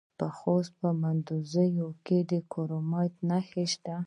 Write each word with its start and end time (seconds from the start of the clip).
د 0.19 0.21
خوست 0.37 0.71
په 0.81 0.89
مندوزیو 1.01 1.89
کې 2.05 2.17
د 2.29 2.31
کرومایټ 2.51 3.13
نښې 3.29 3.65
شته. 3.73 3.95